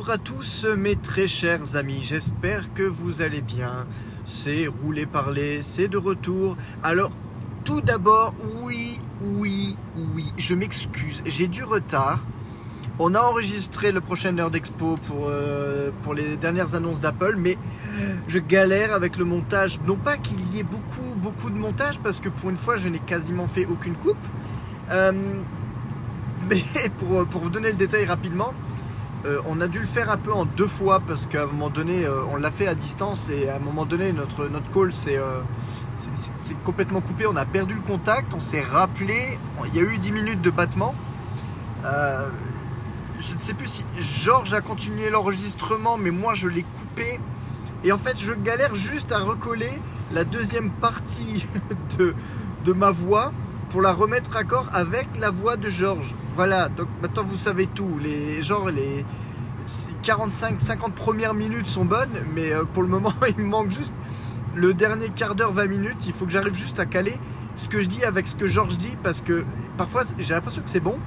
[0.00, 3.86] Bonjour à tous mes très chers amis, j'espère que vous allez bien.
[4.24, 6.56] C'est Rouler Parler, c'est de retour.
[6.82, 7.12] Alors,
[7.64, 8.32] tout d'abord,
[8.62, 9.76] oui, oui,
[10.14, 12.20] oui, je m'excuse, j'ai du retard.
[12.98, 17.58] On a enregistré le prochain heure d'expo pour, euh, pour les dernières annonces d'Apple, mais
[18.26, 19.80] je galère avec le montage.
[19.86, 22.88] Non pas qu'il y ait beaucoup, beaucoup de montage, parce que pour une fois, je
[22.88, 24.16] n'ai quasiment fait aucune coupe.
[24.92, 25.12] Euh,
[26.48, 26.62] mais
[26.98, 28.54] pour, pour, vous donner le détail rapidement,
[29.26, 31.68] euh, on a dû le faire un peu en deux fois parce qu'à un moment
[31.68, 34.92] donné, euh, on l'a fait à distance et à un moment donné, notre, notre call
[35.08, 35.40] euh,
[35.96, 37.26] c'est complètement coupé.
[37.26, 39.38] On a perdu le contact, on s'est rappelé.
[39.66, 40.94] Il y a eu 10 minutes de battement.
[41.82, 47.20] je ne sais plus si Georges a continué l'enregistrement, mais moi je l'ai coupé.
[47.84, 49.70] Et en fait, je galère juste à recoller
[50.12, 51.46] la deuxième partie
[51.98, 53.32] de ma voix
[53.70, 56.14] pour la remettre à corps avec la voix de Georges.
[56.34, 57.98] Voilà, donc maintenant vous savez tout.
[58.02, 59.04] Les, genre les
[60.02, 63.94] 45-50 premières minutes sont bonnes, mais euh, pour le moment il me manque juste
[64.56, 66.06] le dernier quart d'heure, 20 minutes.
[66.06, 67.14] Il faut que j'arrive juste à caler
[67.54, 69.44] ce que je dis avec ce que Georges dit parce que
[69.76, 70.98] parfois j'ai l'impression que c'est bon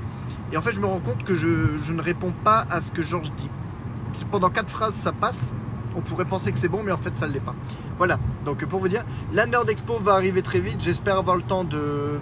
[0.51, 3.03] et en fait je me rends compte que je, ne réponds pas à ce que
[3.03, 3.49] Georges dit.
[4.31, 5.53] Pendant quatre phrases ça passe,
[5.95, 7.55] on pourrait penser que c'est bon, mais en fait ça ne l'est pas.
[7.97, 10.79] Voilà, donc pour vous dire, la Nerd Expo va arriver très vite.
[10.79, 12.19] J'espère avoir le temps de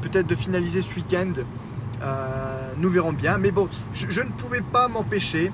[0.00, 1.32] peut-être de finaliser ce week-end.
[2.02, 3.38] Euh, nous verrons bien.
[3.38, 5.52] Mais bon, je, ne pouvais pas m'empêcher.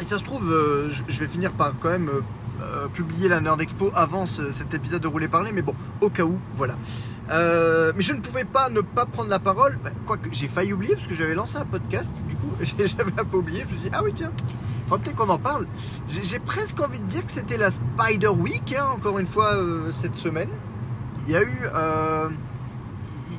[0.00, 2.10] Et ça se trouve, euh, je, vais finir par quand même
[2.62, 5.52] euh, publier la Nerd Expo avant cet épisode de Rouler Parler.
[5.52, 6.76] Mais bon, au cas où, voilà.
[7.28, 9.78] mais je ne pouvais pas ne pas prendre la parole.
[10.06, 12.24] Quoique j'ai failli oublier parce que j'avais lancé un podcast.
[12.28, 13.64] Du coup, j'avais un peu oublié.
[13.68, 15.66] Je me suis dit, ah oui, tiens, il faudrait peut-être qu'on en parle.
[16.08, 19.54] J'ai presque envie de dire que c'était la Spider Week, hein, encore une fois,
[19.90, 20.50] cette semaine.
[21.26, 21.68] Il y a eu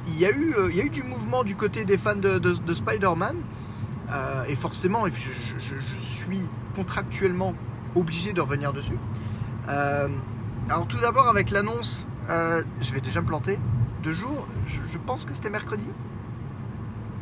[0.08, 2.16] il y, a eu, euh, il y a eu du mouvement du côté des fans
[2.16, 3.38] de, Spider-Man.
[4.12, 7.54] Euh, et forcément, je, suis contractuellement
[7.96, 8.98] obligé de revenir dessus.
[9.70, 10.08] Euh,
[10.70, 13.60] alors tout d'abord avec l'annonce, je vais déjà me planter,
[14.02, 15.90] deux jours, je, pense que c'était mercredi.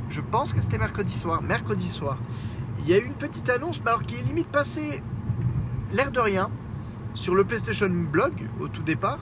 [0.10, 1.42] Je pense que c'était mercredi soir.
[1.42, 2.18] Mercredi soir.
[2.80, 5.04] Il y a eu une petite annonce, alors qui est limite passée
[5.92, 6.50] l'air de rien
[7.14, 9.20] sur le PlayStation Blog au tout départ,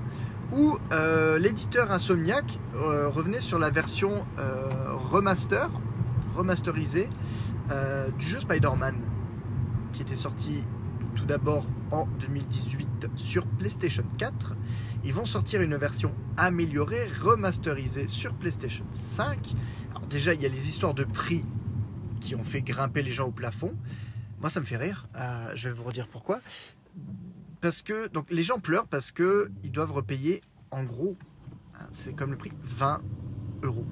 [0.52, 4.68] où euh, l'éditeur Insomniac euh, revenait sur la version euh,
[5.12, 5.70] remaster,
[6.36, 7.10] remasterisée
[8.18, 8.96] du jeu Spider-Man,
[9.94, 10.64] qui était sorti
[11.14, 14.56] tout d'abord en 2018 sur PlayStation 4.
[15.04, 19.54] Ils vont sortir une version améliorée, remasterisée sur PlayStation 5.
[19.92, 21.46] Alors déjà, il y a les histoires de prix
[22.22, 23.76] qui ont fait grimper les gens au plafond.
[24.42, 25.04] Moi, ça me fait rire.
[25.54, 26.40] je vais vous redire pourquoi
[27.62, 31.18] parce que donc les gens pleurent parce que ils doivent repayer en gros,
[31.76, 33.02] hein, c'est comme le prix 20
[33.64, 33.86] euros.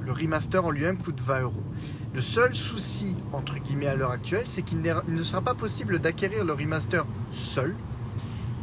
[0.00, 1.62] Le remaster en lui-même coûte 20 euros.
[2.14, 6.44] Le seul souci entre guillemets à l'heure actuelle, c'est qu'il ne sera pas possible d'acquérir
[6.44, 7.74] le remaster seul.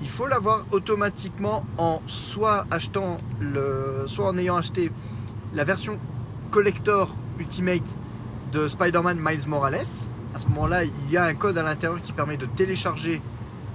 [0.01, 4.91] Il faut l'avoir automatiquement en soit achetant le, soit en ayant acheté
[5.53, 6.00] la version
[6.51, 7.97] collector ultimate
[8.51, 9.85] de Spider-Man Miles Morales.
[10.35, 13.22] À ce moment-là, il y a un code à l'intérieur qui permet de télécharger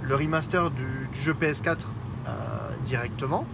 [0.09, 1.85] le remaster du, jeu PS4
[2.27, 2.31] euh,
[2.83, 3.45] directement,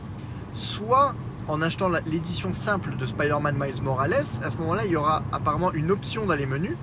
[0.53, 1.13] soit
[1.49, 5.73] en achetant l'édition simple de Spider-Man Miles Morales, à ce moment-là, il y aura apparemment
[5.73, 6.77] une option dans les menus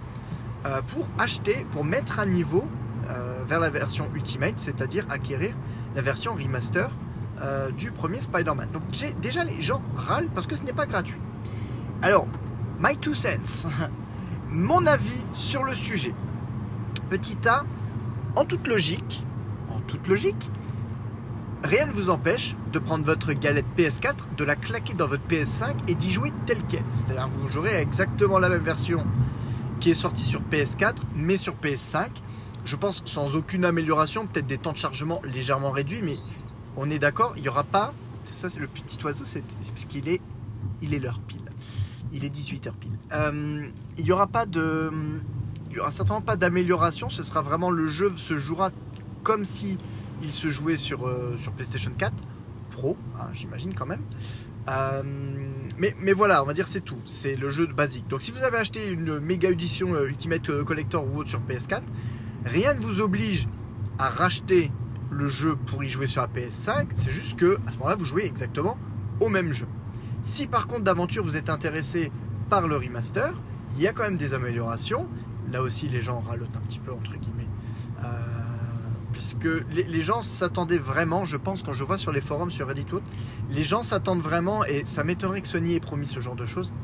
[0.66, 2.64] euh, pour acheter, pour mettre à niveau
[3.08, 5.54] euh, vers la version Ultimate, c'est-à-dire acquérir
[5.96, 6.90] la version remaster
[7.76, 8.68] du premier Spider-Man.
[8.72, 8.84] Donc
[9.20, 11.18] déjà les gens râlent parce que ce n'est pas gratuit.
[12.00, 12.28] Alors,
[12.78, 13.68] my two cents,
[14.48, 16.14] mon avis sur le sujet.
[17.10, 17.64] Petit A,
[18.36, 19.24] en toute logique,
[19.82, 20.50] toute logique,
[21.64, 25.74] rien ne vous empêche de prendre votre galette PS4, de la claquer dans votre PS5
[25.88, 26.82] et d'y jouer tel quel.
[26.94, 29.04] C'est-à-dire vous jouerez exactement la même version
[29.80, 32.08] qui est sortie sur PS4, mais sur PS5.
[32.64, 36.16] Je pense sans aucune amélioration, peut-être des temps de chargement légèrement réduits, mais
[36.76, 37.92] on est d'accord, il n'y aura pas.
[38.32, 40.20] Ça, c'est le petit oiseau, c'est parce qu'il est,
[40.80, 41.40] il est l'heure pile.
[42.12, 42.98] Il est 18h pile.
[43.12, 43.66] Euh,
[43.98, 44.90] il n'y aura pas de.
[45.70, 48.70] Il n'y aura certainement pas d'amélioration, ce sera vraiment le jeu se jouera
[49.22, 49.78] comme si
[50.22, 52.14] il se jouait sur, euh, sur PlayStation 4
[52.70, 54.02] Pro, hein, j'imagine quand même.
[54.68, 55.02] Euh,
[55.76, 57.00] mais, mais, voilà, on va dire c'est tout.
[57.04, 58.06] C'est le jeu basique.
[58.08, 61.82] Donc si vous avez acheté une méga édition euh, Ultimate Collector ou autre sur PS4,
[62.44, 63.48] rien ne vous oblige
[63.98, 64.70] à racheter
[65.10, 66.86] le jeu pour y jouer sur la PS5.
[66.94, 68.78] C'est juste que à ce moment-là, vous jouez exactement
[69.20, 69.66] au même jeu.
[70.22, 72.12] Si par contre d'aventure vous êtes intéressé
[72.48, 73.32] par le remaster,
[73.74, 75.08] il y a quand même des améliorations.
[75.50, 77.48] Là aussi, les gens ralotent un petit peu entre guillemets
[79.22, 82.86] puisque les, gens s'attendaient vraiment, je pense, quand je vois sur les forums, sur Reddit,
[83.50, 86.74] les gens s'attendent vraiment, et ça m'étonnerait que Sony ait promis ce genre de choses,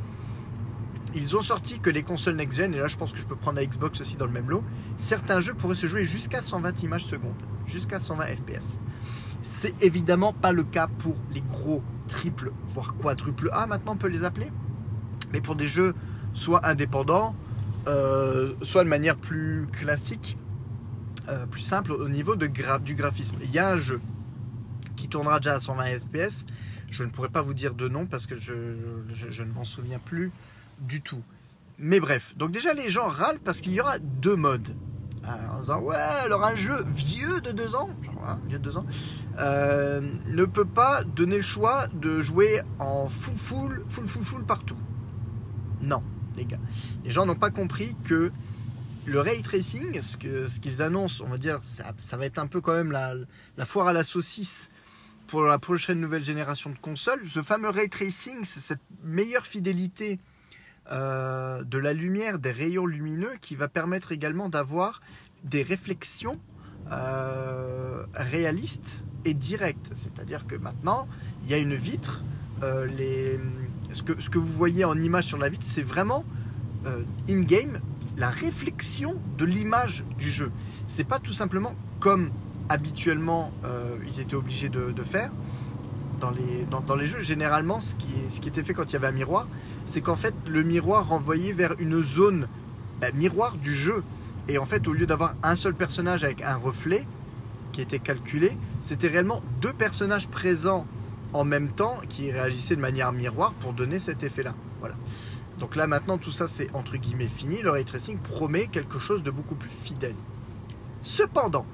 [1.14, 3.56] ils ont sorti que les consoles next-gen, et là je pense que je peux prendre
[3.56, 4.62] la Xbox aussi dans le même lot,
[4.98, 8.78] certains jeux pourraient se jouer jusqu'à 120 images secondes, jusqu'à 120 FPS.
[9.42, 14.08] C'est évidemment pas le cas pour les gros triple, voire quadruple A, maintenant on peut
[14.08, 14.50] les appeler.
[15.32, 15.94] Mais pour des jeux
[16.34, 17.34] soit indépendants,
[17.88, 20.38] euh, soit de manière plus classique,
[21.28, 23.36] euh, plus simple au niveau du graphisme.
[23.42, 24.00] Il y a un jeu
[24.96, 26.46] qui tournera déjà à 120 FPS.
[26.90, 30.32] Je ne pourrais pas vous dire de nom parce que je, ne m'en souviens plus
[30.80, 31.22] du tout.
[31.78, 34.74] Mais bref, donc déjà les gens râlent parce qu'il y aura deux modes.
[35.24, 38.64] Euh, en disant ouais alors un jeu vieux de deux ans, genre hein, vieux de
[38.64, 38.86] deux ans,
[39.38, 44.44] euh, ne peut pas donner le choix de jouer en full full full full full
[44.44, 44.78] partout.
[45.82, 46.02] Non,
[46.36, 46.60] les gars,
[47.04, 48.32] les gens n'ont pas compris que
[49.08, 52.60] le ray tracing, ce qu'ils qu'ils annoncent, on va dire, ça, va être un peu
[52.60, 53.14] quand même la,
[53.56, 54.70] la foire à la saucisse
[55.26, 57.20] pour la prochaine nouvelle génération de consoles.
[57.28, 60.18] Ce fameux ray tracing, c'est cette meilleure fidélité
[60.90, 65.00] euh, de la lumière, des rayons lumineux, qui va permettre également d'avoir
[65.44, 66.40] des réflexions
[66.90, 69.90] euh, réalistes et directes.
[69.94, 71.06] C'est-à-dire que maintenant,
[71.44, 72.22] il y a une vitre.
[72.62, 73.38] Euh, les,
[73.92, 76.24] ce que vous voyez en image sur la vitre, c'est vraiment
[77.28, 77.80] in-game
[78.18, 80.50] la réflexion de l'image du jeu.
[80.86, 82.30] C'est pas tout simplement comme
[82.68, 83.50] habituellement
[84.06, 85.30] ils étaient obligés de faire
[86.18, 89.46] dans les, jeux, généralement, ce qui, était fait quand il y avait un miroir,
[89.86, 92.48] c'est qu'en fait, le miroir renvoyait vers une zone
[93.00, 94.02] bah, miroir du jeu.
[94.48, 97.06] Et en fait, au lieu d'avoir un seul personnage avec un reflet
[97.72, 100.86] qui était calculé, c'était réellement deux personnages présents
[101.32, 104.54] en même temps qui réagissaient de manière miroir pour donner cet effet-là.
[104.80, 104.96] Voilà.
[105.58, 107.62] Donc là, maintenant, tout ça, c'est entre guillemets fini.
[107.62, 110.14] Le ray tracing promet quelque chose de beaucoup plus fidèle.
[111.02, 111.66] Cependant,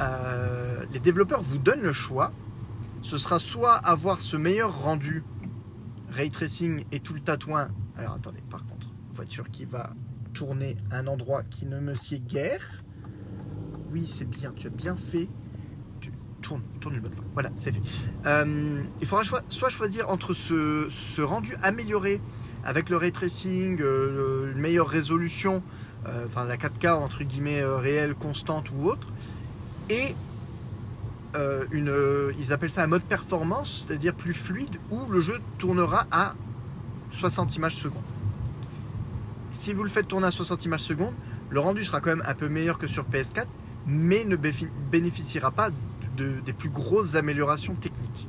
[0.00, 2.32] euh, les développeurs vous donnent le choix
[3.02, 5.22] ce sera soit avoir ce meilleur rendu
[6.10, 7.68] ray tracing et tout le tatouin.
[7.96, 9.94] Alors attendez, par contre, voiture qui va
[10.34, 12.82] tourner un endroit qui ne me sied guère.
[13.92, 15.28] Oui, c'est bien, tu as bien fait.
[16.00, 16.12] Tu
[16.42, 17.24] tournes, tourne une bonne fois.
[17.34, 17.80] Voilà, c'est fait.
[18.26, 22.20] Euh, il faudra soit choisir entre ce, rendu amélioré
[22.68, 25.62] avec le ray tracing, euh, une meilleure résolution,
[26.06, 29.08] euh, enfin la 4K entre guillemets réelle, constante ou autre,
[29.88, 30.14] et
[31.36, 35.40] euh, une, euh, ils appellent ça un mode performance, c'est-à-dire plus fluide, où le jeu
[35.56, 36.34] tournera à
[37.10, 38.02] 60 images secondes.
[39.50, 41.14] Si vous le faites tourner à 60 images secondes,
[41.48, 43.46] le rendu sera quand même un peu meilleur que sur PS4,
[43.86, 45.70] mais ne bénéficiera pas
[46.16, 48.28] de, des plus grosses améliorations techniques.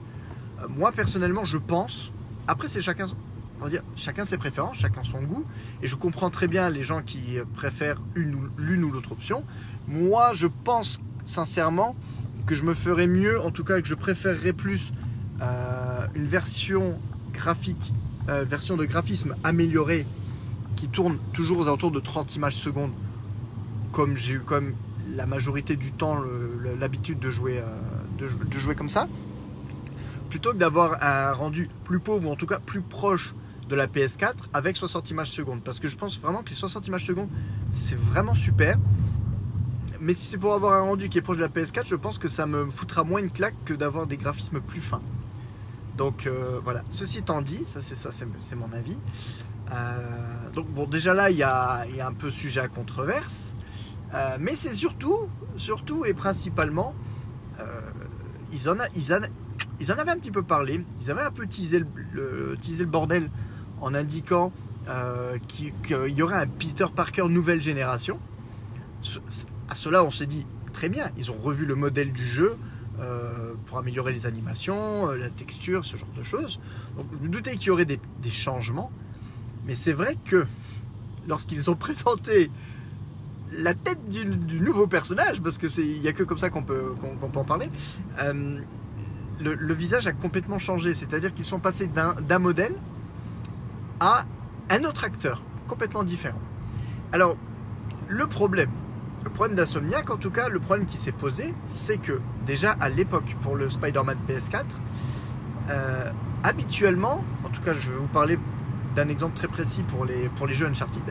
[0.62, 2.12] Euh, moi personnellement, je pense,
[2.48, 3.06] après c'est chacun,
[3.68, 5.44] dire, chacun ses préférences, chacun son goût,
[5.82, 9.44] et je comprends très bien les gens qui préfèrent l'une ou l'autre option.
[9.88, 11.96] Moi, je pense sincèrement
[12.46, 14.94] que je me ferais mieux, en tout cas que je préférerais plus
[15.42, 17.00] euh, une version
[17.32, 17.94] graphique,
[18.28, 20.06] euh, version de graphisme améliorée
[20.76, 22.92] qui tourne toujours aux alentours de 30 images secondes,
[23.92, 24.74] comme j'ai eu comme
[25.12, 26.22] la majorité du temps
[26.80, 29.08] l'habitude de jouer, euh, de, jouer comme ça,
[30.30, 33.34] plutôt que d'avoir un rendu plus pauvre ou en tout cas plus proche
[33.69, 35.62] de la PS4 avec 60 images secondes.
[35.63, 37.30] Parce que je pense vraiment que les 60 images secondes,
[37.69, 38.78] c'est vraiment super
[40.02, 42.18] mais si c'est pour avoir un rendu qui est proche de la PS4, je pense
[42.18, 45.02] que ça me foutra moins une claque que d'avoir des graphismes plus fins.
[45.97, 48.97] Donc euh, voilà, ceci étant dit, ça c'est ça, c'est mon avis.
[49.71, 53.56] Euh, donc bon, déjà là, il y a, un peu sujet à controverse,
[54.14, 56.95] euh, mais c'est surtout, surtout et principalement,
[58.54, 63.30] ils en, avaient un petit peu parlé, ils avaient un peu teasé le bordel
[63.81, 64.52] en indiquant
[65.48, 65.74] qu'il
[66.18, 68.19] y aurait un Peter Parker nouvelle génération
[69.69, 72.57] à cela, on s'est dit très bien, ils ont revu le modèle du jeu
[73.00, 76.59] euh, pour améliorer les animations, euh, la texture, ce genre de choses.
[76.98, 78.92] Donc, me doutais qu'il y aurait des, changements,
[79.66, 80.45] mais c'est vrai que
[81.28, 82.52] lorsqu'ils ont présenté
[83.52, 84.26] la tête du,
[84.59, 87.69] nouveau personnage, parce qu'il n'y a que comme ça qu'on peut, peut en parler,
[88.19, 88.59] euh,
[89.42, 90.94] le, le, visage a complètement changé.
[90.94, 92.76] C'est-à-dire qu'ils sont passés d'un modèle
[94.00, 94.24] à
[94.70, 96.40] un autre acteur, complètement différent.
[97.12, 97.38] Alors,
[98.08, 98.70] le problème,
[99.24, 102.90] le problème d'Insomniac, en tout cas, le problème qui s'est posé, c'est que déjà à
[102.90, 104.64] l'époque, pour le Spider-Man PS4,
[105.70, 106.12] euh,
[106.44, 108.40] habituellement, en tout cas, je vais vous parler
[108.96, 111.04] d'un exemple très précis pour les, pour les jeux Uncharted.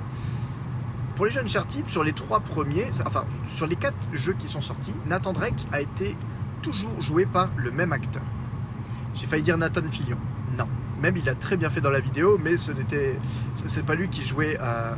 [1.15, 4.61] Pour les jeux Uncharted, sur les trois premiers, enfin, sur les quatre jeux qui sont
[4.61, 6.17] sortis, Nathan Drake a été
[6.63, 8.23] toujours joué par le même acteur.
[9.15, 10.19] J'ai failli dire Nathan Fillion.
[11.03, 13.19] Même il a très bien fait dans la vidéo, mais ce n'était,
[13.87, 14.59] pas lui qui jouait.
[14.61, 14.93] Euh,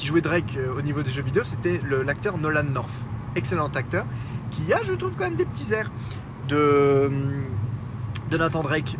[0.00, 2.94] euh, Drake euh, au niveau des jeux vidéo, c'était l'acteur Nolan North.
[3.36, 4.06] Excellent acteur,
[4.50, 5.90] qui a, je trouve, quand même des petits airs
[6.48, 7.10] de,
[8.30, 8.96] de Nathan Drake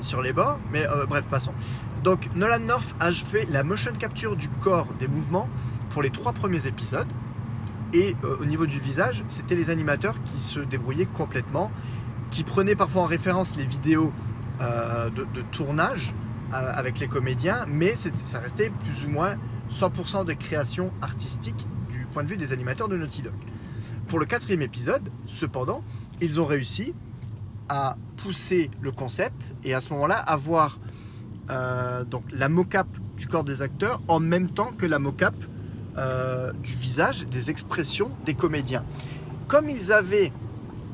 [0.00, 0.58] sur les bords.
[0.72, 1.52] Mais bref, passons.
[2.02, 5.48] Donc Nolan North a fait la motion capture du corps des mouvements
[5.90, 7.08] pour les trois premiers épisodes.
[7.92, 11.70] Et au niveau du visage, c'était les animateurs qui se débrouillaient complètement,
[12.30, 14.12] qui prenaient parfois en référence les vidéos
[14.60, 16.14] de, de, tournage
[16.52, 19.36] avec les comédiens, mais ça restait plus ou moins
[19.70, 23.34] 100% de création artistique du point de vue des animateurs de Naughty Dog.
[24.08, 25.84] Pour le quatrième épisode, cependant,
[26.20, 26.94] ils ont réussi
[27.68, 30.78] à pousser le concept et à ce moment-là avoir
[31.50, 35.34] euh, donc la mocap du corps des acteurs en même temps que la mocap
[35.96, 38.84] euh, du visage, des expressions des comédiens.
[39.46, 40.32] Comme ils avaient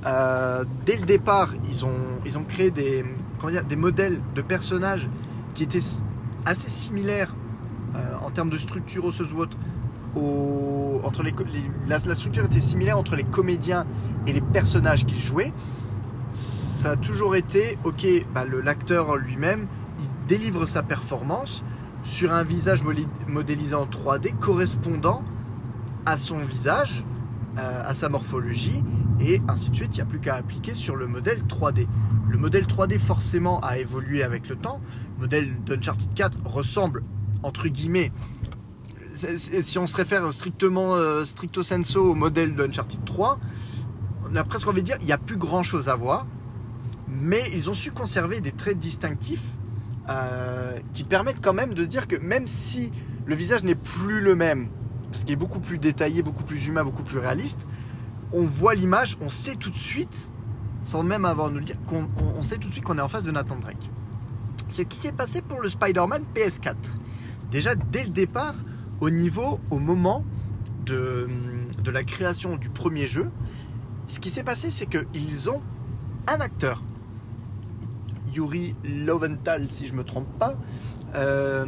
[0.06, 3.04] euh, dès le départ, ils ont, ils ont créé des,
[3.68, 5.08] des modèles de personnages
[5.54, 5.82] qui étaient
[6.44, 7.34] assez similaires
[8.23, 9.56] en termes de structure osseuse ou autre
[11.04, 11.32] entre les,
[11.87, 13.87] la, structure était similaire entre les comédiens
[14.26, 15.52] et les personnages qu'ils jouaient.
[16.32, 19.66] Ça a toujours été, ok, bah, l'acteur lui-même,
[19.99, 21.64] il délivre sa performance
[22.02, 22.82] sur un visage
[23.28, 25.23] modélisé en 3D correspondant
[26.06, 27.04] à son visage,
[27.58, 28.84] euh, à sa morphologie,
[29.21, 29.97] et ainsi de suite.
[29.97, 31.87] Il n'y a plus qu'à appliquer sur le modèle 3D.
[32.28, 34.80] Le modèle 3D forcément a évolué avec le temps.
[35.16, 37.02] Le modèle d'Uncharted 4 ressemble,
[37.42, 38.12] entre guillemets,
[39.14, 43.38] si on se réfère strictement, euh, stricto sensu au modèle d'Uncharted 3,
[44.28, 46.26] on a presque envie de dire il n'y a plus grand chose à voir,
[47.09, 49.56] mais ils ont su conserver des traits distinctifs
[50.09, 52.92] euh, qui permettent quand même de se dire que même si
[53.26, 54.68] le visage n'est plus le même,
[55.11, 57.61] parce qu'il est beaucoup plus détaillé, beaucoup plus humain, beaucoup plus réaliste,
[58.34, 60.30] on voit l'image, on sait tout de suite,
[60.82, 63.02] sans même avoir à nous le dire, qu'on on sait tout de suite qu'on est
[63.02, 63.90] en face de Nathan Drake.
[64.68, 66.74] Ce qui s'est passé pour le Spider-Man PS4.
[67.50, 68.54] Déjà dès le départ,
[69.00, 70.24] au niveau, au moment
[70.84, 71.28] de,
[71.86, 73.30] la création du premier jeu,
[74.06, 75.62] ce qui s'est passé, c'est qu'ils ont
[76.26, 76.82] un acteur,
[78.34, 80.56] Yuri Loventhal, si je ne me trompe pas,
[81.14, 81.66] euh,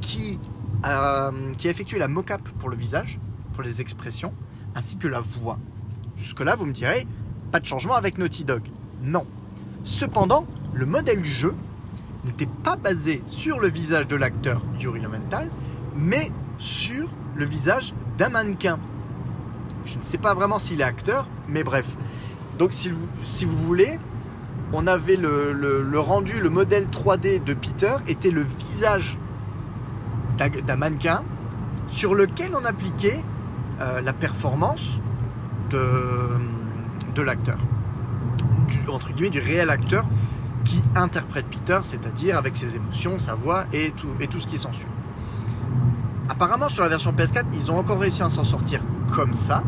[0.00, 0.40] qui,
[0.82, 3.20] a, qui a effectué la mock-up pour le visage,
[3.52, 4.34] pour les expressions,
[4.74, 5.58] ainsi que la voix.
[6.16, 7.06] Jusque-là, vous me direz,
[7.50, 8.62] pas de changement avec Naughty Dog.
[9.02, 9.26] Non.
[9.84, 11.54] Cependant, le modèle du jeu
[12.24, 15.48] n'était pas basé sur le visage de l'acteur Yuri Loventhal,
[15.96, 18.78] mais sur le visage d'un mannequin.
[19.84, 21.96] Je ne sais pas vraiment s'il est acteur, mais bref.
[22.58, 23.98] Donc si vous, si vous voulez,
[24.72, 29.18] on avait le, rendu, le modèle 3D de Peter était le visage
[30.38, 31.24] d'un mannequin
[31.88, 33.22] sur lequel on appliquait
[33.80, 35.00] euh, la performance
[35.72, 37.58] de, de l'acteur.
[38.88, 40.04] Entre guillemets, du réel acteur
[40.64, 44.86] qui interprète Peter, c'est-à-dire avec ses émotions, sa voix et tout, ce qui s'ensuit.
[46.28, 48.80] Apparemment sur la version PS4, ils ont encore réussi à s'en sortir
[49.12, 49.62] comme ça.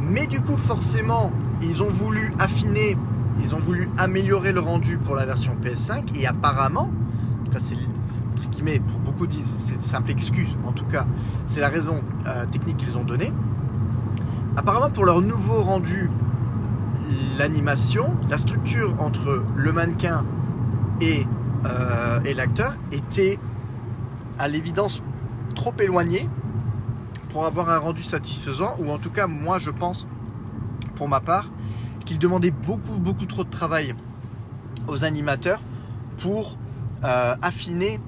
[0.00, 2.96] Mais du coup, forcément, ils ont voulu affiner,
[3.40, 6.16] ils ont voulu améliorer le rendu pour la version PS5.
[6.16, 6.90] Et apparemment,
[7.58, 7.76] c'est
[8.32, 10.56] entre guillemets, pour beaucoup disent, c'est simple excuse.
[10.64, 11.06] En tout cas,
[11.46, 13.32] c'est la raison euh, technique qu'ils ont donnée.
[14.58, 16.10] Apparemment, pour leur nouveau rendu,
[17.38, 20.24] l'animation, la structure entre le mannequin
[21.00, 21.24] et,
[21.64, 23.38] euh, et l'acteur était
[24.36, 25.04] à l'évidence
[25.54, 26.28] trop éloigné
[27.28, 30.08] pour avoir un rendu satisfaisant, ou en tout cas, moi je pense,
[30.96, 31.52] pour ma part,
[32.04, 33.94] qu'il demandait beaucoup, beaucoup trop de travail
[34.88, 35.60] aux animateurs
[36.16, 36.58] pour
[37.04, 38.00] euh, affiner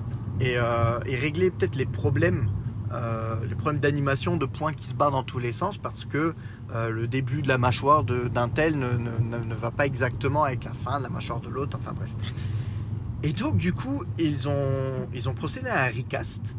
[0.42, 2.48] euh, et, régler peut-être les problèmes,
[2.92, 6.34] euh, les problèmes d'animation, de points qui se barrent dans tous les sens, parce que
[6.72, 10.98] le début de la mâchoire d'un tel ne, ne, va pas exactement avec la fin
[10.98, 12.10] de la mâchoire de l'autre, enfin bref.
[13.24, 16.54] Et donc du coup, ils ont, ils ont procédé à un recast.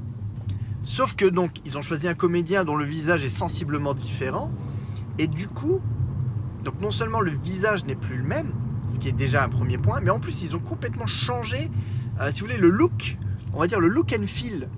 [0.84, 4.52] Sauf que donc ils ont choisi un comédien dont le visage est sensiblement différent.
[5.18, 5.82] Et du coup
[6.64, 8.52] donc non seulement le visage n'est plus le même,
[8.88, 11.72] ce qui est déjà un premier point, mais en plus ils ont complètement changé,
[12.20, 13.18] euh, si vous voulez, le look,
[13.54, 14.70] on va dire le look and feel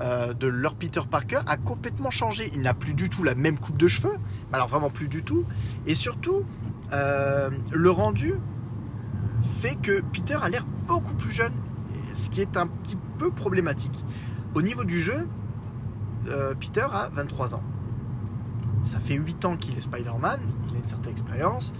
[0.00, 2.50] euh, de leur Peter Parker a complètement changé.
[2.54, 4.16] Il n'a plus du tout la même coupe de cheveux,
[4.52, 5.44] alors vraiment plus du tout,
[5.86, 6.44] et surtout
[6.92, 8.34] euh, le rendu
[9.42, 11.52] fait que Peter a l'air beaucoup plus jeune,
[12.14, 14.04] ce qui est un petit peu problématique.
[14.54, 15.28] Au niveau du jeu,
[16.28, 17.62] euh, Peter a 23 ans.
[18.82, 21.74] Ça fait 8 ans qu'il est Spider-Man, il a une certaine expérience,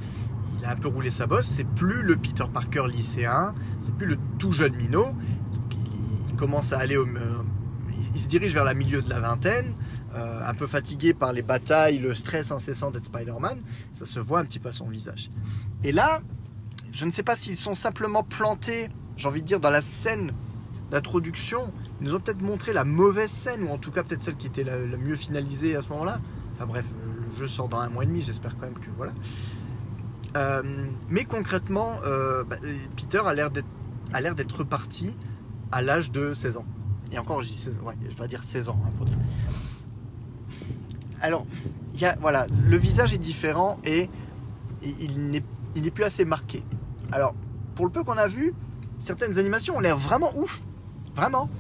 [0.58, 4.06] il a un peu roulé sa bosse, c'est plus le Peter Parker lycéen, c'est plus
[4.06, 5.14] le tout jeune minot,
[6.28, 7.06] il, commence à aller au...
[8.20, 9.74] Il se dirige vers la milieu de la vingtaine,
[10.14, 13.62] euh, un peu fatigué par les batailles, le stress incessant d'être Spider-Man,
[13.94, 15.30] ça se voit un petit peu à son visage.
[15.84, 16.20] Et là,
[16.92, 20.32] je ne sais pas s'ils sont simplement plantés, j'ai envie de dire, dans la scène
[20.90, 24.36] d'introduction, ils nous ont peut-être montré la mauvaise scène, ou en tout cas peut-être celle
[24.36, 26.20] qui était la, mieux finalisée à ce moment-là.
[26.56, 26.84] Enfin bref,
[27.30, 29.12] le jeu sort dans un mois et demi, j'espère quand même que voilà.
[30.36, 30.62] Euh,
[31.08, 32.56] mais concrètement, euh, bah,
[32.96, 33.66] Peter a l'air d'être
[34.12, 35.16] a l'air d'être reparti
[35.72, 36.66] à l'âge de 16 ans.
[37.12, 39.18] Et encore, je dis 16 ouais, je vais dire 16 ans hein, pour dire.
[41.20, 41.46] Alors,
[42.20, 44.08] voilà, le visage est différent et,
[44.82, 46.64] il n'est plus assez marqué.
[47.12, 47.34] Alors,
[47.74, 48.54] pour le peu qu'on a vu,
[48.98, 50.62] certaines animations ont l'air vraiment ouf,
[51.14, 51.50] vraiment.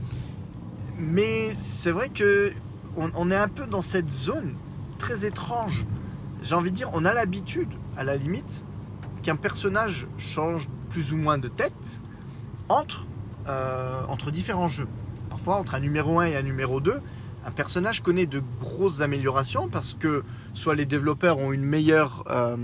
[0.98, 2.52] Mais c'est vrai que
[2.96, 4.54] on, est un peu dans cette zone
[4.98, 5.86] très étrange.
[6.42, 8.64] J'ai envie de dire, on a l'habitude, à la limite,
[9.22, 12.02] qu'un personnage change plus ou moins de tête
[12.68, 13.06] entre,
[13.48, 14.88] euh, entre différents jeux.
[15.30, 17.00] Parfois, entre un numéro 1 et un numéro 2,
[17.46, 22.56] un personnage connaît de grosses améliorations parce que soit les développeurs ont une meilleure, euh,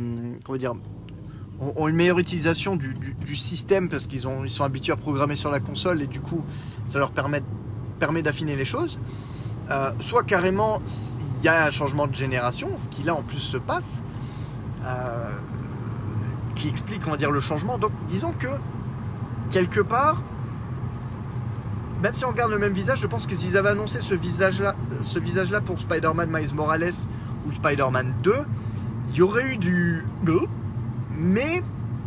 [2.19, 6.21] utilisation du, système parce qu'ils ils sont habitués à programmer sur la console et du
[6.21, 6.45] coup,
[6.85, 7.41] ça leur permet,
[8.23, 9.01] d'affiner les choses.
[9.71, 10.83] Euh, soit carrément,
[11.39, 14.03] il y a un changement de génération, ce qui là en plus se passe,
[14.85, 15.31] euh,
[16.55, 17.79] qui explique, dire, le changement.
[17.79, 18.49] Donc, disons que
[19.51, 20.23] quelque part,
[22.03, 24.75] même si on regarde le même visage, je pense que s'ils avaient annoncé ce visage-là,
[25.03, 26.93] ce visage-là pour Spider-Man Miles Morales
[27.47, 28.35] ou Spider-Man 2,
[29.11, 30.05] il y aurait eu du
[31.19, 31.63] mais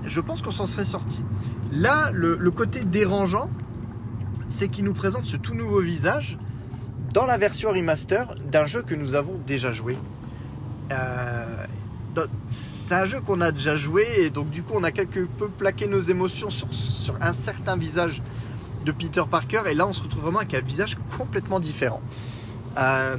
[0.06, 1.24] je pense qu'on s'en serait sorti.
[1.72, 3.50] Là, le, côté dérangeant,
[4.48, 6.38] c'est qu'il nous présente ce tout nouveau visage
[7.14, 9.98] dans la version remaster d'un jeu que nous avons déjà joué.
[10.92, 11.66] Euh,
[12.52, 15.48] c'est un jeu qu'on a déjà joué et donc du coup on a quelque peu
[15.48, 18.22] plaqué nos émotions sur un certain visage
[18.92, 22.02] Peter Parker et là on se retrouve vraiment avec un visage complètement différent.
[22.78, 23.18] Euh,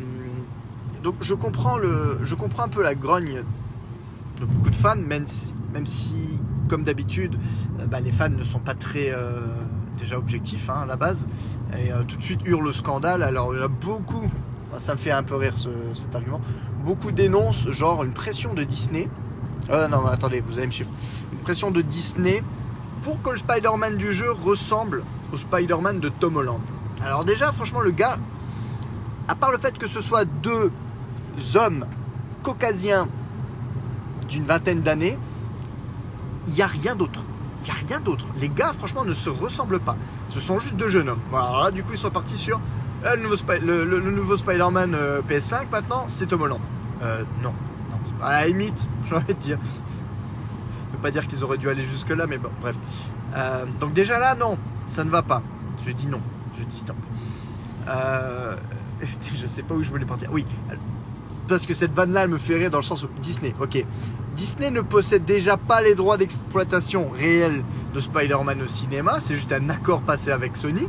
[1.02, 3.42] donc je comprends, le, je comprends un peu la grogne
[4.40, 5.24] de beaucoup de fans, même
[5.86, 7.36] si, comme d'habitude,
[7.80, 9.40] euh, bah, les fans ne sont pas très euh,
[9.98, 11.26] déjà objectifs hein, à la base
[11.76, 13.22] et tout de suite hurlent le scandale.
[13.22, 14.22] Alors il y en a beaucoup,
[14.70, 16.40] moi, ça me fait un peu rire ce- cet argument,
[16.84, 19.08] beaucoup dénoncent genre une pression de Disney.
[19.68, 20.90] Non, attendez, vous allez me suivre.
[21.32, 22.42] Une pression de Disney
[23.02, 26.60] pour que le Spider-Man du jeu ressemble au Spider-Man de Tom Holland.
[27.04, 28.18] Alors déjà, franchement, le gars,
[29.28, 30.70] à part le fait que ce soit deux
[31.54, 31.86] hommes
[32.42, 33.08] caucasiens
[34.28, 35.18] d'une vingtaine d'années,
[36.46, 37.20] il n'y a rien d'autre.
[37.62, 38.26] Il n'y a rien d'autre.
[38.38, 39.96] Les gars, franchement, ne se ressemblent pas.
[40.28, 41.20] Ce sont juste deux jeunes hommes.
[41.30, 42.60] Voilà, du coup, ils sont partis sur
[43.04, 46.60] euh, le nouveau, Spider-Man euh, PS5 maintenant, c'est Tom Holland.
[47.02, 47.54] Euh, non.
[47.90, 47.96] non.
[48.22, 49.58] À la limite, j'ai envie de dire.
[49.60, 52.76] Je veux pas dire qu'ils auraient dû aller jusque-là, mais bon, bref.
[53.36, 54.58] Euh, donc déjà là, non,
[54.90, 55.42] ça ne va pas.
[55.86, 56.20] Je dis non.
[56.58, 56.96] Je dis stop.
[57.88, 58.56] Euh,
[59.34, 60.28] je sais pas où je voulais partir.
[60.32, 60.44] Oui,
[61.48, 63.84] parce que cette vanne-là, elle me fait rire dans le sens où Disney, ok.
[64.36, 69.52] Disney ne possède déjà pas les droits d'exploitation réels de Spider-Man au cinéma, c'est juste
[69.52, 70.88] un accord passé avec Sony.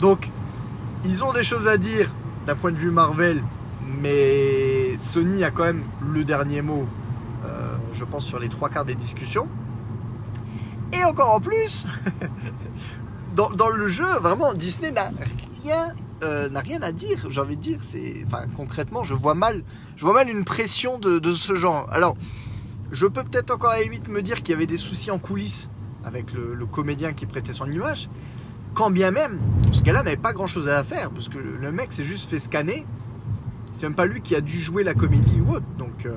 [0.00, 0.30] Donc,
[1.04, 2.10] ils ont des choses à dire
[2.46, 3.42] d'un point de vue Marvel,
[4.02, 6.86] mais Sony a quand même le dernier mot,
[7.44, 9.48] euh, je pense, sur les trois quarts des discussions.
[10.96, 11.86] Et encore en plus,
[13.36, 15.10] dans, le jeu, vraiment, Disney n'a
[15.62, 17.26] rien, euh, rien à dire.
[17.28, 19.62] J'ai envie de dire, c'est, enfin, concrètement, je vois mal,
[19.96, 21.88] je vois mal une pression de, ce genre.
[21.90, 22.16] Alors,
[22.92, 25.18] je peux peut-être encore à la limite me dire qu'il y avait des soucis en
[25.18, 25.70] coulisses
[26.04, 28.08] avec le, le comédien qui prêtait son image.
[28.74, 29.38] Quand bien même,
[29.72, 32.86] ce gars-là n'avait pas grand-chose à faire, parce que le mec s'est juste fait scanner.
[33.72, 35.66] C'est même pas lui qui a dû jouer la comédie ou autre.
[35.76, 36.14] Donc, euh,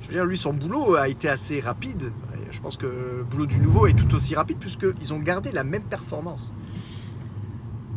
[0.00, 2.12] je veux dire, lui, son boulot a été assez rapide.
[2.54, 5.64] Je pense que le boulot du nouveau est tout aussi rapide, puisqu'ils ont gardé la
[5.64, 6.52] même performance.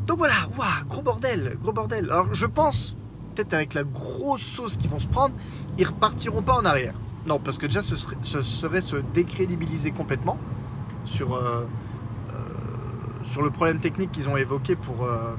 [0.08, 2.06] Donc voilà, waouh, gros bordel, gros bordel.
[2.06, 2.98] Alors je pense,
[3.36, 5.36] peut-être avec la grosse sauce qu'ils vont se prendre,
[5.78, 6.96] ils repartiront pas en arrière.
[7.28, 10.40] Non, parce que déjà ce serait, ce serait se décrédibiliser complètement
[11.04, 11.68] sur, euh,
[12.34, 12.34] euh,
[13.24, 15.36] sur le problème technique qu'ils ont évoqué pour, euh,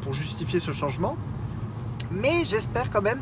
[0.00, 1.16] pour justifier ce changement.
[2.10, 3.20] Mais j'espère quand même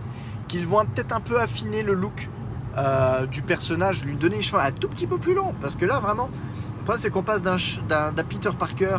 [0.49, 2.31] qu'ils vont peut-être un peu affiner le look
[2.77, 5.55] euh, du personnage, lui donner les cheveux un tout petit peu plus longs.
[5.61, 6.29] Parce que là, vraiment,
[6.77, 7.57] le problème c'est qu'on passe d'un
[7.89, 8.99] d'un Peter Parker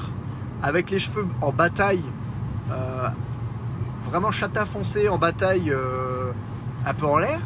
[0.61, 2.03] avec les cheveux en bataille,
[2.71, 3.07] euh,
[4.09, 6.31] vraiment châtain foncé en bataille euh,
[6.85, 7.39] un peu en l'air,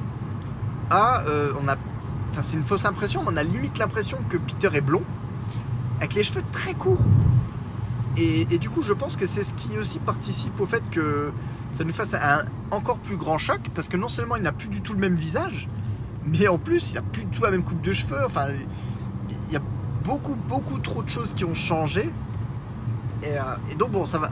[0.89, 1.23] à
[1.61, 1.75] on a,
[2.31, 5.03] enfin c'est une fausse impression, mais on a limite l'impression que Peter est blond,
[5.97, 7.03] avec les cheveux très courts.
[8.17, 11.31] Et, et du coup, je pense que c'est ce qui aussi participe au fait que
[11.71, 14.67] ça nous fasse un encore plus grand choc, parce que non seulement il n'a plus
[14.67, 15.69] du tout le même visage,
[16.29, 18.23] mais en plus il n'a plus du tout la même coupe de cheveux.
[18.25, 18.47] Enfin,
[19.47, 19.61] il y a
[20.03, 22.11] beaucoup, beaucoup trop de choses qui ont changé.
[23.23, 24.31] Et, euh, donc bon, ça va,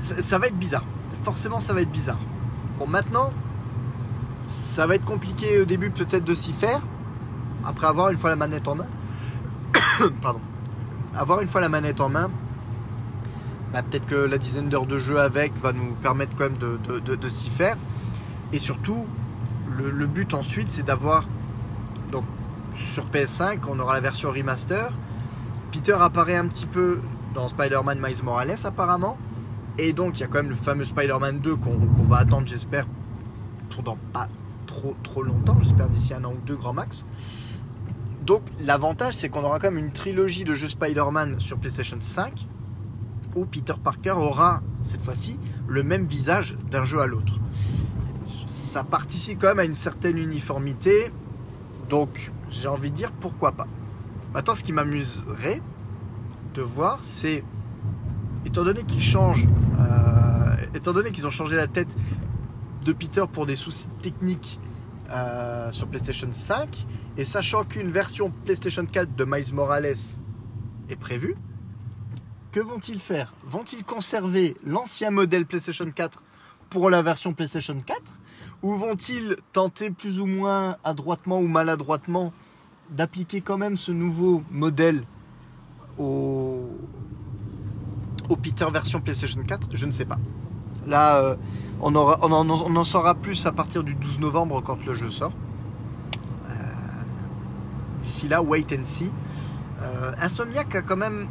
[0.00, 0.84] ça, va être bizarre.
[1.22, 2.18] Forcément, ça va être bizarre.
[2.78, 3.30] Bon, maintenant,
[4.46, 6.80] ça va être compliqué au début peut-être de s'y faire.
[7.66, 8.86] Après avoir une fois la manette en main,
[10.22, 10.40] pardon,
[11.14, 12.30] avoir une fois la manette en main,
[13.72, 17.28] bah, peut-être que la dizaine d'heures de jeu avec va nous permettre quand même de
[17.30, 17.78] s'y faire.
[18.52, 19.06] Et surtout,
[19.76, 21.28] le, but ensuite, c'est d'avoir
[22.10, 22.24] donc
[22.76, 24.92] sur PS5, on aura la version remaster.
[25.72, 27.00] Peter apparaît un petit peu
[27.34, 29.18] dans Spider-Man Miles Morales apparemment.
[29.78, 32.86] Et donc il y a quand même le fameux Spider-Man 2 qu'on va attendre j'espère
[33.74, 34.28] pendant pas
[34.66, 37.06] trop trop longtemps, j'espère d'ici un an ou deux grand max.
[38.24, 42.46] Donc l'avantage c'est qu'on aura quand même une trilogie de jeux Spider-Man sur PlayStation 5
[43.34, 47.40] où Peter Parker aura cette fois-ci le même visage d'un jeu à l'autre.
[48.54, 51.10] Ça participe quand même à une certaine uniformité,
[51.88, 53.66] donc j'ai envie de dire pourquoi pas.
[54.32, 55.60] Maintenant, ce qui m'amuserait
[56.54, 57.42] de voir, c'est,
[58.46, 59.48] étant donné qu'ils changent,
[59.80, 61.96] euh, étant donné qu'ils ont changé la tête
[62.86, 64.60] de Peter pour des soucis techniques
[65.10, 66.86] euh, sur PlayStation 5,
[67.16, 69.96] et sachant qu'une version PlayStation 4 de Miles Morales
[70.88, 71.34] est prévue,
[72.52, 73.34] que vont-ils faire?
[73.44, 76.22] Vont-ils conserver l'ancien modèle PlayStation 4
[76.70, 78.00] pour la version PlayStation 4
[78.64, 82.32] Ou vont-ils tenter plus ou moins adroitement ou maladroitement
[82.90, 85.04] d'appliquer quand même ce nouveau modèle
[85.98, 86.70] au,
[88.30, 90.18] au Peter version PlayStation 4, je ne sais pas.
[90.86, 91.36] Là, euh,
[91.80, 95.32] on, en, saura plus à partir du 12 novembre quand le jeu sort.
[96.48, 96.52] Euh,
[98.00, 99.10] d'ici là, wait and see.
[99.82, 101.26] Euh, Insomniac a quand même.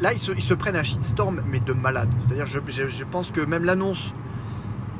[0.00, 2.08] Là, ils se, prennent un shitstorm, mais de malade.
[2.18, 4.14] C'est-à-dire, je, pense que même l'annonce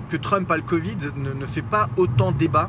[0.09, 2.69] que Trump a le Covid ne, ne fait pas autant débat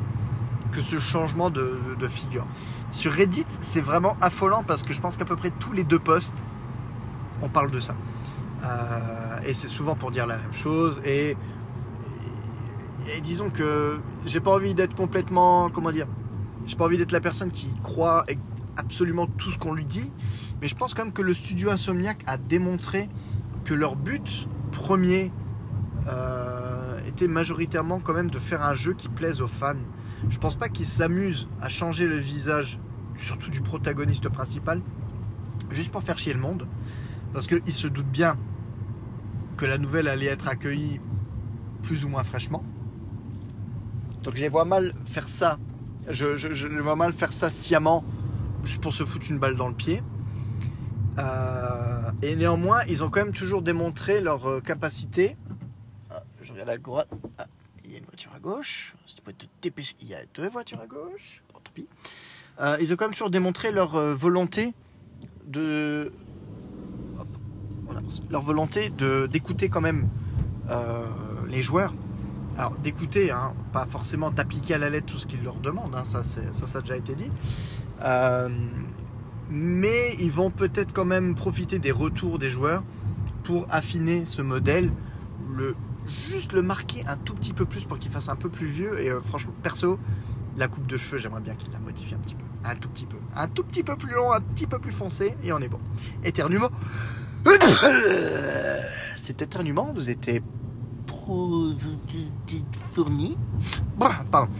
[0.70, 2.46] que ce changement de, figure.
[2.90, 5.98] Sur Reddit, c'est vraiment affolant parce que je pense qu'à peu près tous les deux
[5.98, 6.44] posts,
[7.42, 7.94] on parle de ça.
[8.64, 11.00] Euh, et c'est souvent pour dire la même chose.
[11.04, 11.36] Et,
[13.22, 16.06] disons que j'ai pas envie d'être complètement, comment dire,
[16.66, 18.26] j'ai pas envie d'être la personne qui croit
[18.76, 20.12] absolument tout ce qu'on lui dit.
[20.60, 23.08] Mais je pense quand même que le studio Insomniac a démontré
[23.64, 25.32] que leur but premier
[26.06, 26.67] euh,
[27.26, 29.74] majoritairement quand même de faire un jeu qui plaise aux fans.
[30.28, 32.78] Je pense pas qu'ils s'amusent à changer le visage,
[33.16, 34.80] surtout du protagoniste principal,
[35.70, 36.68] juste pour faire chier le monde.
[37.32, 38.36] Parce qu'ils se doutent bien
[39.56, 41.00] que la nouvelle allait être accueillie
[41.82, 42.62] plus ou moins fraîchement.
[44.22, 45.58] Donc je les vois mal faire ça.
[46.10, 48.04] Je, je, les vois mal faire ça sciemment,
[48.64, 50.02] juste pour se foutre une balle dans le pied.
[51.18, 55.36] Euh, et néanmoins, ils ont quand même toujours démontré leur euh, capacité.
[56.42, 57.08] Je regarde à droite.
[57.38, 57.46] Ah,
[57.84, 58.94] il y a une voiture à gauche.
[60.02, 61.42] Il y a deux voitures à gauche.
[62.60, 64.74] Euh, ils ont quand même toujours démontré leur euh, volonté
[65.46, 66.12] de.
[68.30, 68.90] leur volonté
[69.30, 70.08] d'écouter quand même
[70.70, 71.06] euh,
[71.48, 71.94] les joueurs.
[72.56, 76.04] Alors, d'écouter, hein, pas forcément d'appliquer à la lettre tout ce qu'ils leur demandent, hein,
[76.04, 77.30] ça, ça, a déjà été dit.
[79.48, 82.82] mais ils vont peut-être quand même profiter des retours des joueurs
[83.44, 84.90] pour affiner ce modèle,
[85.54, 85.76] le
[86.08, 89.00] juste le marquer un tout petit peu plus pour qu'il fasse un peu plus vieux.
[89.00, 89.98] Et euh, franchement, perso,
[90.56, 92.44] la coupe de cheveux, j'aimerais bien qu'il la modifie un petit peu.
[92.64, 93.16] Un tout petit peu.
[93.34, 95.80] Un tout petit peu plus long, un petit peu plus foncé, et on est bon.
[96.24, 96.70] Éternuement.
[99.20, 100.42] Cet éternuement vous était
[102.72, 103.36] fourni.
[104.30, 104.50] Pardon.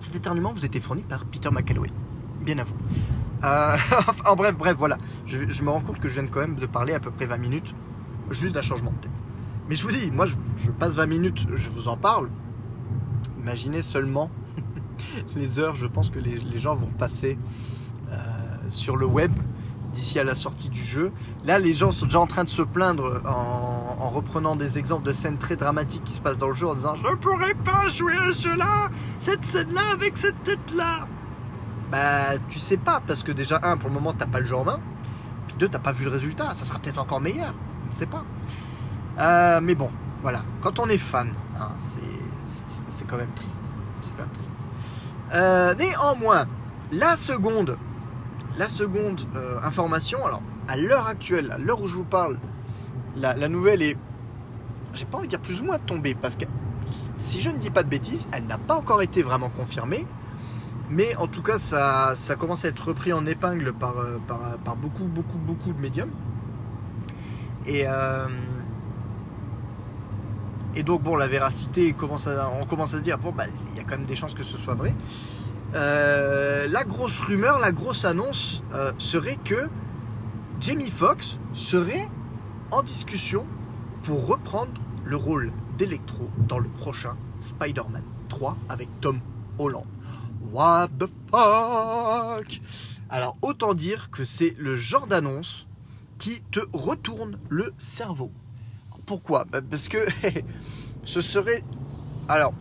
[0.00, 1.88] Cet éternuement vous était fourni par Peter McCalloway.
[2.40, 2.74] Bien à vous.
[3.44, 3.76] Euh,
[4.26, 4.98] en bref, bref, voilà.
[5.26, 7.26] Je, je, me rends compte que je viens quand même de parler à peu près
[7.26, 7.74] 20 minutes
[8.30, 9.24] juste d'un changement de tête.
[9.70, 10.34] Mais je vous dis, moi je,
[10.72, 12.28] passe 20 minutes, je vous en parle.
[13.38, 14.28] Imaginez seulement
[15.36, 17.38] les heures, je pense que les, gens vont passer
[18.10, 18.16] euh,
[18.68, 19.30] sur le web
[19.92, 21.12] d'ici à la sortie du jeu.
[21.44, 25.12] Là, les gens sont déjà en train de se plaindre en, reprenant des exemples de
[25.12, 28.16] scènes très dramatiques qui se passent dans le jeu en disant Je pourrais pas jouer
[28.16, 31.06] à ce jeu-là, cette scène-là avec cette tête-là.
[31.92, 34.56] Bah, tu sais pas, parce que déjà, un, pour le moment, t'as pas le jeu
[34.56, 34.80] en main.
[35.46, 36.54] Puis deux, t'as pas vu le résultat.
[36.54, 37.54] Ça sera peut-être encore meilleur.
[37.84, 38.24] Je ne sais pas.
[39.18, 39.90] Euh, mais bon,
[40.22, 40.44] voilà.
[40.60, 41.72] Quand on est fan, hein,
[42.46, 43.72] c'est quand même triste.
[44.02, 44.54] C'est quand même triste.
[45.34, 46.46] Euh, néanmoins,
[46.92, 47.76] la seconde,
[48.58, 52.38] la seconde euh, information, alors à l'heure actuelle, à l'heure où je vous parle,
[53.16, 53.96] la, nouvelle est,
[54.94, 56.44] j'ai pas envie de dire plus ou moins tombée, parce que
[57.18, 60.06] si je ne dis pas de bêtises, elle n'a pas encore été vraiment confirmée,
[60.88, 63.94] mais en tout cas, ça, ça commence à être repris en épingle par,
[64.26, 66.10] par, par beaucoup, beaucoup, beaucoup de médiums.
[67.66, 67.84] Et
[70.74, 73.82] et donc, bon, la véracité, on commence à se dire, bon, bah, il y a
[73.82, 74.94] quand même des chances que ce soit vrai.
[75.74, 79.68] Euh, la grosse rumeur, la grosse annonce euh, serait que
[80.60, 82.08] Jamie Foxx serait
[82.70, 83.46] en discussion
[84.02, 84.72] pour reprendre
[85.04, 89.20] le rôle d'Electro dans le prochain Spider-Man 3 avec Tom
[89.58, 89.86] Holland.
[90.52, 92.60] What the fuck?
[93.08, 95.66] Alors autant dire que c'est le genre d'annonce
[96.18, 98.32] qui te retourne le cerveau.
[99.10, 99.98] Pourquoi bah, Parce que
[101.02, 101.64] ce serait...
[102.28, 102.54] Alors,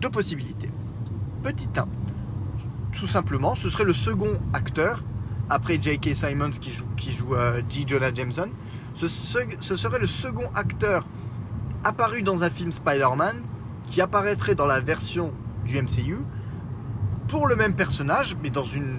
[0.00, 0.72] deux possibilités.
[1.44, 1.86] Petit 1,
[2.90, 5.04] tout simplement, ce serait le second acteur,
[5.48, 6.16] après J.K.
[6.16, 7.84] Simons qui joue, qui joue euh, G.
[7.86, 8.48] Jonah Jameson,
[8.96, 11.06] ce, serait le second acteur
[11.84, 13.36] apparu dans un film Spider-Man
[13.86, 15.32] qui apparaîtrait dans la version
[15.64, 16.18] du MCU
[17.28, 18.98] pour le même personnage, mais dans une,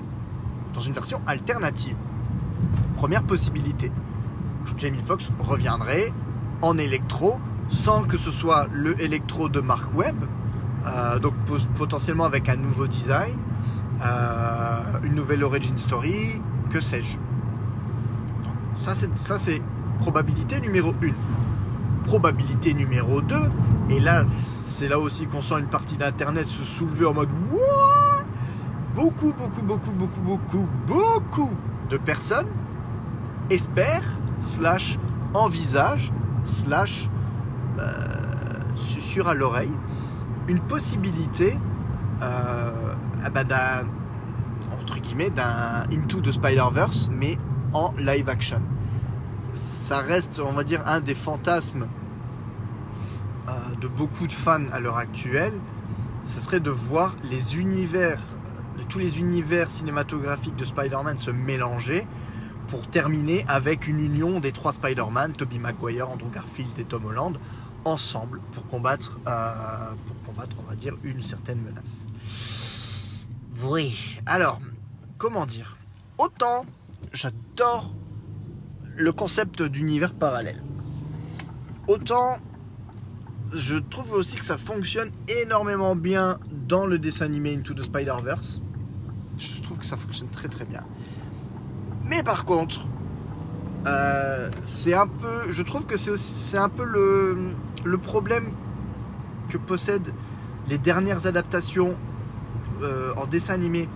[0.73, 1.97] dans une version alternative.
[2.95, 3.91] Première possibilité.
[4.77, 6.13] Jamie Foxx reviendrait
[6.63, 10.15] en électro sans que ce soit le électro de Mark Webb,
[10.87, 11.33] euh, donc
[11.75, 13.37] potentiellement avec un nouveau design,
[14.03, 17.17] euh, une nouvelle origin story, que sais-je.
[18.75, 19.61] Ça c'est
[19.99, 22.05] probabilité numéro 1.
[22.05, 23.35] Probabilité numéro 2,
[23.89, 28.23] et là c'est là aussi qu'on sent une partie d'internet se soulever en mode What?
[28.95, 31.57] Beaucoup, beaucoup, beaucoup, beaucoup, beaucoup, beaucoup
[31.89, 32.47] de personnes
[33.49, 34.03] espèrent,
[34.39, 34.97] slash
[35.33, 36.11] envisagent,
[36.43, 37.09] slash
[37.79, 39.71] euh, à l'oreille
[40.47, 41.57] une possibilité
[42.21, 43.85] euh, ah bah, d'un
[44.71, 47.37] entre guillemets d'un Into the Spider-Verse mais
[47.73, 48.61] en live action.
[49.53, 51.87] Ça reste, on va dire, un des fantasmes
[53.47, 53.51] euh,
[53.81, 55.53] de beaucoup de fans à l'heure actuelle.
[56.23, 58.19] Ce serait de voir les univers,
[58.89, 62.07] tous les univers cinématographiques de Spider-Man se mélanger
[62.73, 67.37] pour terminer avec une union des trois Spider-Man, Tobey Maguire, Andrew Garfield et Tom Holland,
[67.85, 72.07] ensemble pour combattre, euh, pour combattre, on va dire, une certaine menace.
[73.61, 74.59] Oui, alors,
[75.19, 75.77] comment dire?
[76.17, 76.65] Autant
[77.11, 77.93] j'adore
[78.95, 80.63] le concept d'univers parallèle,
[81.87, 82.39] autant
[83.53, 85.11] je trouve aussi que ça fonctionne
[85.43, 88.63] énormément bien dans le dessin animé Into the Spider-Verse.
[89.37, 90.81] Je trouve que ça fonctionne très très bien.
[92.05, 92.85] Mais par contre,
[93.87, 97.37] euh, c'est un peu, je trouve que c'est un peu le,
[97.83, 98.51] le problème
[99.49, 100.13] que possèdent
[100.69, 101.95] les dernières adaptations
[102.81, 103.87] euh, en dessin animé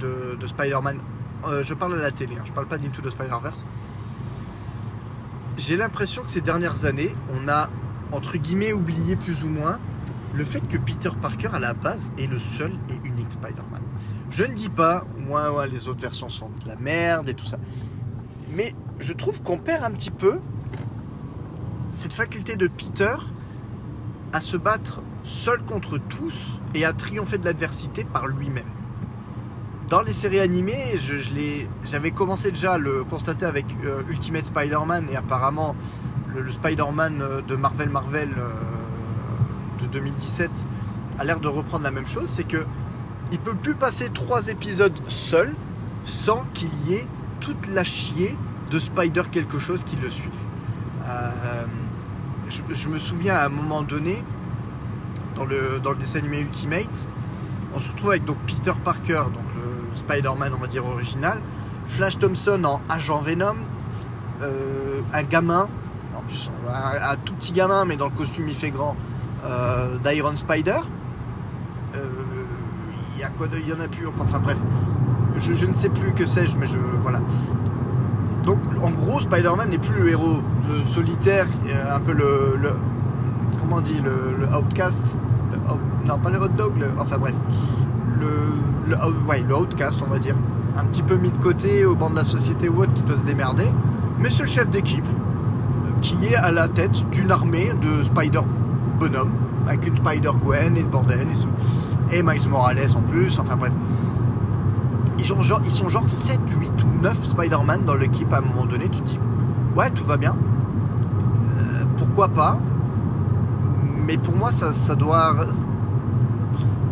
[0.00, 0.98] de, Spider-Man.
[1.46, 3.66] Euh, je parle à la télé, hein, je parle pas d'Into the Spider-Verse.
[5.56, 7.68] J'ai l'impression que ces dernières années, on a
[8.12, 9.78] entre guillemets oublié plus ou moins
[10.34, 13.79] le fait que Peter Parker à la base est le seul et unique Spider-Man.
[14.30, 17.58] Je ne dis pas, moi, les autres versions sont de la merde et tout ça.
[18.52, 20.40] Mais je trouve qu'on perd un petit peu
[21.90, 23.16] cette faculté de Peter
[24.32, 28.68] à se battre seul contre tous et à triompher de l'adversité par lui-même.
[29.88, 31.16] Dans les séries animées, je,
[31.84, 35.74] j'avais commencé déjà à le constater avec euh, Ultimate Spider-Man et apparemment
[36.32, 38.52] le, Spider-Man euh, de Marvel Marvel euh,
[39.80, 40.68] de 2017
[41.18, 42.64] a l'air de reprendre la même chose, c'est que
[43.32, 45.54] il peut plus passer trois épisodes seul
[46.04, 47.06] sans qu'il y ait
[47.40, 48.36] toute la chier
[48.70, 50.30] de Spider quelque chose qui le suive.
[52.48, 54.22] je, me souviens à un moment donné,
[55.34, 57.08] dans le, dans le dessin animé Ultimate,
[57.74, 61.40] on se retrouve avec donc Peter Parker, donc le Spider-Man on va dire original,
[61.86, 63.56] Flash Thompson en agent Venom,
[64.42, 65.68] euh, un gamin,
[66.16, 68.96] en plus un, tout petit gamin mais dans le costume il fait grand,
[69.44, 70.80] euh, d'Iron Spider.
[73.22, 74.58] Euh, y a y en a plus Enfin bref,
[75.36, 77.20] je, ne sais plus que sais-je, mais je voilà.
[78.44, 80.42] Donc en gros Spider-Man n'est plus le héros
[80.84, 81.46] solitaire,
[81.92, 82.72] un peu le,
[83.58, 85.16] comment on dit le, outcast,
[86.06, 87.34] non pas le hot dog, enfin bref,
[88.18, 88.96] le,
[89.28, 90.36] ouais, le outcast on va dire,
[90.76, 93.18] un petit peu mis de côté au banc de la société ou autre qui doit
[93.18, 93.66] se démerder,
[94.18, 98.40] mais c'est le chef d'équipe euh, qui est à la tête d'une armée de Spider
[98.98, 99.32] bonhomme
[99.66, 101.36] avec une Spider Gwen et le bordel et,
[102.12, 103.72] et Miles Morales en plus, enfin bref.
[105.18, 108.40] Ils sont genre, ils sont genre 7, 8 ou 9 Spider-Man dans l'équipe à un
[108.40, 109.20] moment donné, tu te dis
[109.76, 110.36] ouais tout va bien.
[111.58, 112.58] Euh, pourquoi pas?
[114.06, 115.36] Mais pour moi, ça, doit.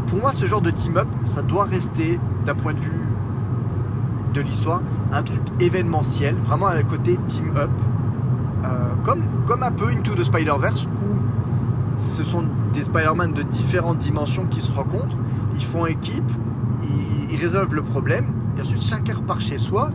[0.07, 3.07] Pour moi, ce genre de team-up, ça doit rester, d'un point de vue
[4.35, 7.71] de l'histoire, un truc événementiel, vraiment un côté team-up.
[8.65, 11.18] Euh, comme, comme un peu Into the Spider-Verse, où
[11.99, 15.17] ce sont des Spider-Man de différentes dimensions qui se rencontrent,
[15.55, 16.31] ils font équipe,
[17.31, 19.91] ils, résolvent le problème, et ensuite chacun repart chez soi,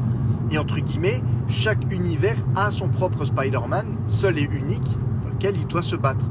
[0.52, 5.66] et entre guillemets, chaque univers a son propre Spider-Man, seul et unique, dans lequel il
[5.66, 6.26] doit se battre.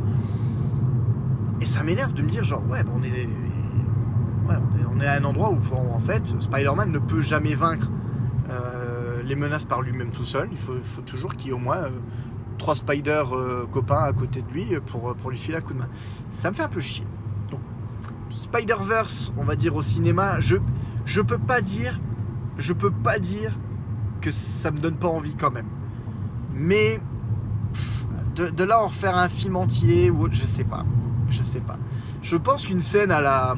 [1.60, 3.28] Et ça m'énerve de me dire, genre, ouais, on, est,
[4.90, 7.90] on, est, à un endroit où, en fait, Spider-Man ne peut jamais vaincre
[8.50, 10.48] euh, les menaces par lui-même tout seul.
[10.50, 11.90] Il faut, toujours qu'il y au moins euh,
[12.62, 15.80] trois Spider euh, copains à côté de lui pour, pour lui filer un coup de
[15.80, 15.88] main.
[16.30, 17.04] Ça me fait un peu chier.
[17.50, 17.58] Donc,
[18.30, 20.56] Spider-Verse, on va dire au cinéma, je,
[21.04, 22.00] je peux pas dire,
[22.58, 23.58] je peux pas dire
[24.20, 25.66] que ça me donne pas envie quand même.
[26.54, 27.00] Mais
[28.36, 30.84] de, là en faire un film entier ou je sais pas
[31.30, 31.78] je sais pas.
[32.20, 33.56] Je pense qu'une scène à la.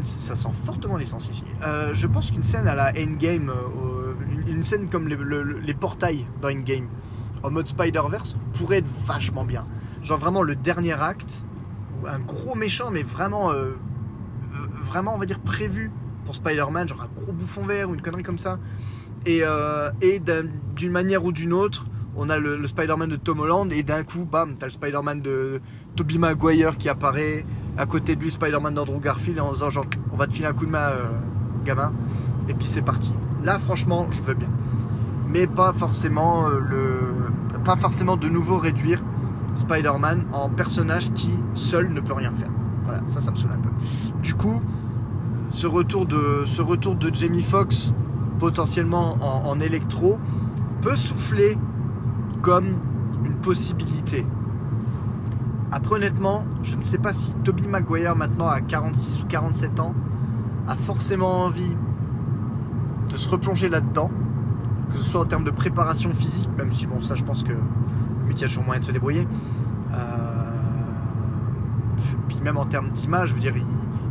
[0.00, 1.44] ça sent fortement l'essence ici.
[1.62, 4.14] Euh, je pense qu'une scène à la Endgame, euh,
[4.48, 6.86] une, scène comme les, le- les portails dans Endgame,
[7.42, 9.66] en mode Spider-Verse, pourrait être vachement bien.
[10.02, 11.44] Genre vraiment le dernier acte,
[12.06, 13.74] un gros méchant, mais vraiment, euh, euh,
[14.82, 15.90] vraiment on va dire prévu
[16.24, 18.58] pour Spider-Man, genre un gros bouffon vert ou une connerie comme ça.
[19.26, 23.40] Et, euh, et d'un- d'une manière ou d'une autre, on a le, Spider-Man de Tom
[23.40, 25.60] Holland et d'un coup, bam, t'as le Spider-Man de
[25.96, 27.46] Tobey Maguire qui apparaît,
[27.78, 30.52] à côté de lui Spider-Man d'Andrew Garfield en disant genre on va te filer un
[30.52, 30.90] coup de main
[31.64, 31.92] gamin
[32.48, 33.12] et puis c'est parti.
[33.42, 34.50] Là franchement je veux bien.
[35.28, 36.98] Mais pas forcément le
[37.64, 39.02] pas forcément de nouveau réduire
[39.54, 42.50] Spider-Man en personnage qui seul ne peut rien faire.
[42.84, 43.70] Voilà, ça ça me saoule un peu.
[44.22, 44.60] Du coup,
[45.48, 47.92] ce retour de ce retour de Jamie Foxx
[48.38, 50.18] potentiellement en, en électro
[50.80, 51.56] peut souffler
[52.40, 52.76] comme
[53.24, 54.26] une possibilité.
[55.70, 59.94] Après, honnêtement, je ne sais pas si Toby Maguire, maintenant à 46 ou 47 ans,
[60.68, 61.76] a forcément envie
[63.08, 64.10] de se replonger là-dedans,
[64.90, 67.52] que ce soit en termes de préparation physique, même si, bon, ça, je pense que
[68.32, 69.26] il y a toujours moyen de se débrouiller.
[69.92, 69.96] Euh,
[72.28, 73.40] Puis même en termes d'image, je veux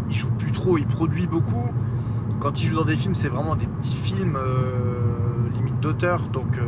[0.09, 1.71] il, joue plus trop, il produit beaucoup.
[2.39, 6.57] Quand il joue dans des films, c'est vraiment des petits films euh, limite d'auteur, donc
[6.57, 6.67] euh,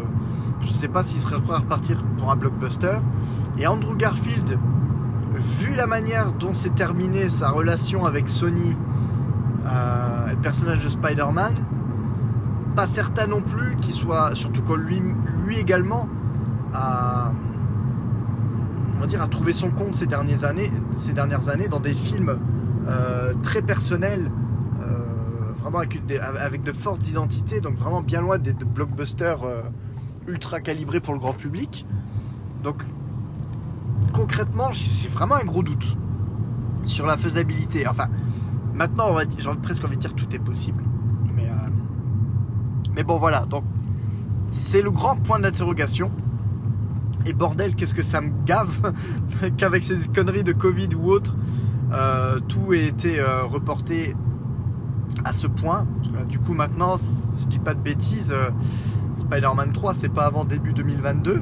[0.61, 2.99] je ne sais pas s'il serait prêt à repartir pour un blockbuster.
[3.57, 4.57] Et Andrew Garfield,
[5.35, 8.75] vu la manière dont s'est terminée sa relation avec Sony,
[9.65, 11.53] le personnage de Spider-Man,
[12.75, 15.01] pas certain non plus qu'il soit, surtout que lui,
[15.57, 16.07] également,
[16.73, 17.31] a,
[19.07, 20.71] dire, a trouvé son compte ces dernières années,
[21.69, 22.39] dans des films
[22.87, 24.31] euh, très personnels,
[24.81, 29.61] euh, vraiment avec, de fortes identités, donc vraiment bien loin des, des blockbusters euh,
[30.27, 31.85] ultra calibrés pour le grand public.
[32.63, 32.83] Donc
[34.13, 35.97] concrètement, j'ai vraiment un gros doute
[36.85, 37.87] sur la faisabilité.
[37.87, 38.07] Enfin,
[38.73, 40.83] maintenant, j'ai presque envie de dire tout est possible.
[42.95, 43.45] Mais, bon, voilà.
[43.45, 43.63] Donc,
[44.49, 46.11] c'est le grand point d'interrogation.
[47.25, 48.93] Et bordel, qu'est-ce que ça me gave
[49.57, 51.35] qu'avec ces conneries de Covid ou autre,
[51.93, 54.15] euh, tout ait été euh, reporté
[55.23, 55.85] à ce point.
[56.27, 58.49] Du coup, maintenant, si je dis pas de bêtises, euh,
[59.17, 61.41] Spider-Man 3, c'est pas avant début 2022.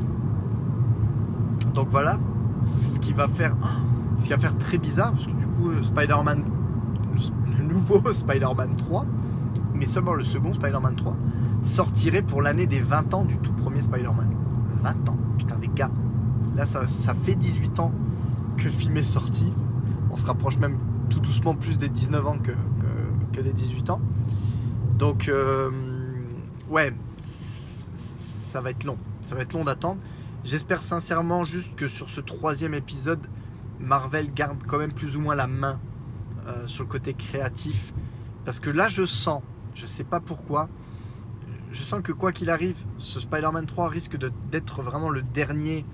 [1.73, 2.17] Donc voilà,
[2.65, 3.55] ce qui va faire,
[4.19, 6.43] ce qui va faire très bizarre, parce que du coup, Spider-Man,
[7.57, 9.05] le nouveau Spider-Man 3,
[9.81, 11.15] mais seulement le second Spider-Man 3,
[11.63, 14.29] sortirait pour l'année des 20 ans du tout premier Spider-Man.
[14.83, 15.89] 20 ans, putain les gars.
[16.55, 17.91] Là, ça, ça fait 18 ans
[18.57, 19.49] que le film est sorti.
[20.11, 20.77] On se rapproche même
[21.09, 22.51] tout doucement plus des 19 ans que,
[23.33, 24.01] que, des 18 ans.
[24.99, 25.71] Donc, euh,
[26.69, 28.99] ouais, ça va être long.
[29.21, 29.99] Ça va être long d'attendre.
[30.43, 33.25] J'espère sincèrement juste que sur ce troisième épisode,
[33.79, 35.79] Marvel garde quand même plus ou moins la main
[36.47, 37.93] euh, sur le côté créatif.
[38.45, 39.41] Parce que là, je sens,
[39.75, 40.69] je sais pas pourquoi,
[41.71, 44.17] je sens que quoi qu'il arrive, ce Spider-Man 3 risque
[44.51, 45.85] d'être vraiment le dernier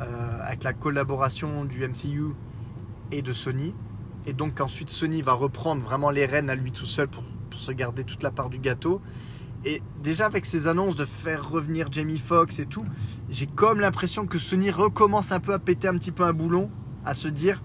[0.00, 2.34] euh, avec la collaboration du MCU
[3.12, 3.74] et de Sony.
[4.26, 7.22] Et donc ensuite Sony va reprendre vraiment les rênes à lui tout seul pour,
[7.54, 9.00] se garder toute la part du gâteau.
[9.64, 12.84] Et déjà avec ces annonces de faire revenir Jamie Foxx et tout,
[13.30, 16.68] j'ai comme l'impression que Sony recommence un peu à péter un petit peu un boulon,
[17.04, 17.62] à se dire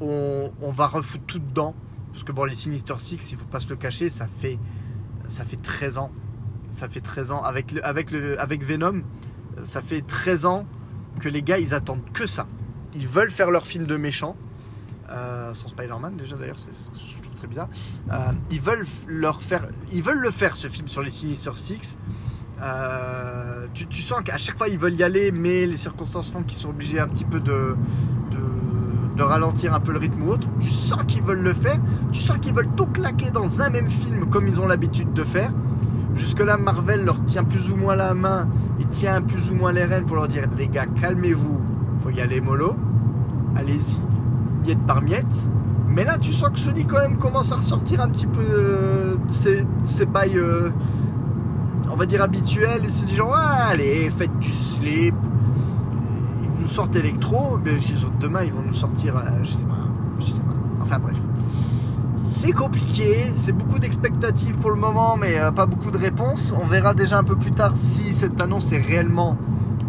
[0.00, 1.76] on, on va refoutre tout dedans.
[2.12, 4.58] Parce que bon, les Sinister Six, il faut pas se le cacher, ça fait,
[5.28, 6.10] ça fait 13 ans.
[6.70, 7.42] Ça fait 13 ans.
[7.42, 9.02] Avec, le, avec, le, avec Venom,
[9.64, 10.66] ça fait 13 ans
[11.18, 12.46] que les gars, ils attendent que ça.
[12.94, 14.36] Ils veulent faire leur film de méchant.
[15.10, 17.68] Euh, sans Spider-Man déjà d'ailleurs, je trouve très bizarre.
[18.12, 21.98] Euh, ils veulent leur faire, ils veulent le faire ce film sur les Sinister Six.
[22.62, 26.58] Euh, tu sens qu'à chaque fois ils veulent y aller, mais les circonstances font qu'ils
[26.58, 27.74] sont obligés un petit peu de,
[29.22, 30.48] ralentir un peu le rythme ou autre.
[30.60, 31.78] Tu sens qu'ils veulent le faire,
[32.12, 35.24] tu sens qu'ils veulent tout claquer dans un même film comme ils ont l'habitude de
[35.24, 35.52] faire.
[36.14, 38.48] Jusque-là, Marvel leur tient plus ou moins la main
[38.80, 41.60] et tient plus ou moins les rênes pour leur dire les gars, calmez-vous,
[42.02, 42.74] faut y aller mollo,
[43.56, 43.98] allez-y,
[44.66, 45.48] miette par miette.
[45.88, 49.16] Mais là, tu sens que Sony quand même commence à ressortir un petit peu euh,
[49.30, 50.70] ses, bails, euh,
[51.90, 55.14] on va dire habituels, et se dit genre, allez, faites du slip.
[56.70, 57.58] Sortent électro,
[58.20, 59.74] demain ils vont nous sortir, euh, je sais pas.
[60.80, 61.16] Enfin bref.
[62.28, 66.54] C'est compliqué, c'est beaucoup d'expectatives pour le moment, mais euh, pas beaucoup de réponses.
[66.62, 69.36] On verra déjà un peu plus tard si cette annonce est réellement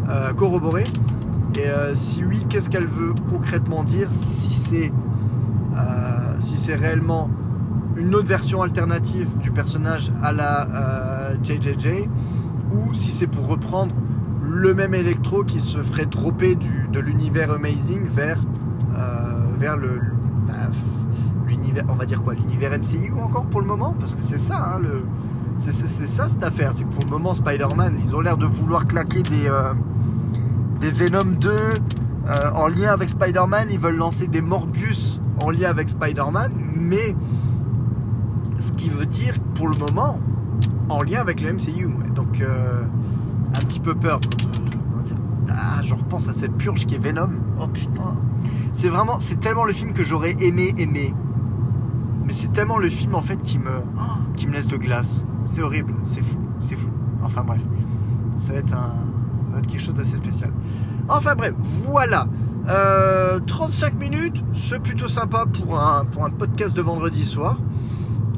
[0.09, 0.86] euh, corroborée.
[1.55, 4.07] Et si oui, qu'est-ce qu'elle veut concrètement dire?
[4.11, 4.91] Si c'est
[6.39, 7.29] si c'est réellement
[7.95, 12.07] une autre version alternative du personnage à la JJJ,
[12.71, 13.93] ou si c'est pour reprendre
[14.52, 18.38] le même électro qui se ferait dropper du, de l'univers Amazing vers,
[18.97, 20.02] euh, le,
[20.47, 20.54] bah,
[21.47, 24.74] l'univers, on va dire quoi, l'univers MCU encore pour le moment, parce que c'est ça,
[24.76, 25.04] hein, le,
[25.58, 28.86] c'est, ça cette affaire, c'est que pour le moment Spider-Man, ils ont l'air de vouloir
[28.88, 29.74] claquer des, euh,
[30.80, 35.70] des Venom 2 euh, en lien avec Spider-Man, ils veulent lancer des Morbius en lien
[35.70, 37.16] avec Spider-Man, mais
[38.60, 40.20] ce qui veut dire pour le moment
[40.89, 41.89] en lien avec le MCU.
[42.14, 42.43] Donc
[43.54, 44.20] un petit peu peur.
[45.49, 47.32] Ah, je repense à cette purge qui est Venom.
[47.60, 48.18] Oh putain.
[48.74, 51.14] C'est vraiment, c'est tellement le film que j'aurais aimé aimer.
[52.26, 54.02] Mais c'est tellement le film en fait qui me, oh,
[54.36, 55.26] qui me laisse de glace.
[55.43, 56.89] C'est horrible, c'est fou, c'est fou.
[57.24, 57.62] Enfin bref,
[58.38, 58.95] ça va être un,
[59.49, 60.52] ça va être quelque chose d'assez spécial.
[61.10, 61.54] Enfin bref,
[61.86, 62.28] voilà.
[63.45, 67.58] 35 euh, minutes, c'est plutôt sympa pour un, pour un podcast de vendredi soir.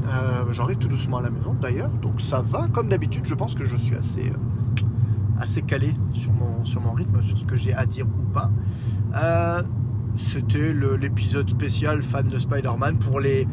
[0.07, 2.67] Euh, j'arrive tout doucement à la maison d'ailleurs, donc ça va.
[2.71, 4.37] Comme d'habitude, je pense que je suis assez, euh,
[5.43, 8.51] assez calé sur mon, sur mon rythme, sur ce que j'ai à dire ou pas.
[10.15, 13.47] C'était l'épisode spécial fan de Spider-Man pour les,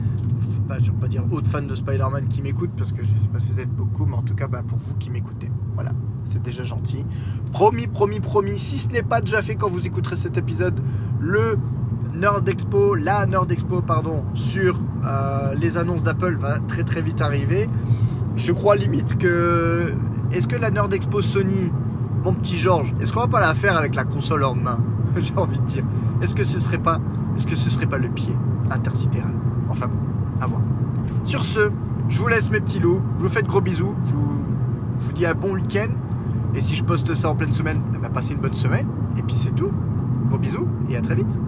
[0.68, 3.48] pas dire autres fans de Spider-Man qui m'écoutent, parce que je ne sais pas si
[3.48, 5.50] vous êtes beaucoup, mais en tout cas bah, pour vous qui m'écoutez.
[5.74, 5.92] Voilà
[6.24, 7.04] c'est déjà gentil.
[7.52, 10.80] Promis, promis, promis, si ce n'est pas déjà fait quand vous écouterez cet épisode,
[11.18, 11.58] le
[12.14, 17.20] Nerd Expo, la Nerd Expo, pardon, sur euh, les annonces d'Apple va très très vite
[17.20, 17.68] arriver.
[18.36, 19.92] Je crois limite que.
[20.32, 21.72] Est-ce que la Nerd Expo Sony,
[22.24, 24.78] mon petit Georges, est-ce qu'on va pas la faire avec la console en main
[25.16, 25.84] J'ai envie de dire?
[26.22, 27.00] Est-ce que ce serait pas.
[27.36, 28.36] Est-ce que ce serait pas le pied
[28.70, 29.32] intersidéral?
[29.68, 29.98] Enfin bon,
[30.40, 30.62] à voir.
[31.24, 31.70] Sur ce,
[32.08, 33.00] je vous laisse mes petits loups.
[33.18, 33.94] Je vous fais de gros bisous.
[34.06, 34.44] Je vous,
[35.00, 35.88] je vous dis un bon week-end.
[36.54, 38.86] Et si je poste ça en pleine semaine, eh ben, passez une bonne semaine.
[39.16, 39.70] Et puis c'est tout.
[40.28, 41.38] Gros bisous et à très vite.